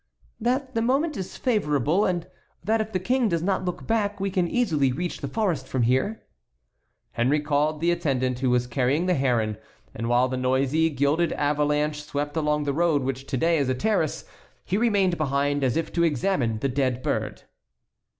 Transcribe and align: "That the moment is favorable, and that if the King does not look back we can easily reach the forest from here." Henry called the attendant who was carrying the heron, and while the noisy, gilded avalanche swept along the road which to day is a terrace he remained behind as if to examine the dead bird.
"That 0.39 0.73
the 0.73 0.81
moment 0.81 1.15
is 1.15 1.37
favorable, 1.37 2.05
and 2.07 2.25
that 2.63 2.81
if 2.81 2.91
the 2.91 2.97
King 2.99 3.29
does 3.29 3.43
not 3.43 3.65
look 3.65 3.85
back 3.85 4.19
we 4.19 4.31
can 4.31 4.47
easily 4.49 4.91
reach 4.91 5.21
the 5.21 5.27
forest 5.27 5.67
from 5.67 5.83
here." 5.83 6.23
Henry 7.11 7.39
called 7.39 7.79
the 7.79 7.91
attendant 7.91 8.39
who 8.39 8.49
was 8.49 8.65
carrying 8.65 9.05
the 9.05 9.13
heron, 9.13 9.57
and 9.93 10.09
while 10.09 10.27
the 10.27 10.37
noisy, 10.37 10.89
gilded 10.89 11.33
avalanche 11.33 12.01
swept 12.01 12.35
along 12.35 12.63
the 12.63 12.73
road 12.73 13.03
which 13.03 13.27
to 13.27 13.37
day 13.37 13.59
is 13.59 13.69
a 13.69 13.75
terrace 13.75 14.25
he 14.65 14.75
remained 14.75 15.19
behind 15.19 15.63
as 15.63 15.77
if 15.77 15.93
to 15.93 16.03
examine 16.03 16.57
the 16.57 16.69
dead 16.69 17.03
bird. 17.03 17.43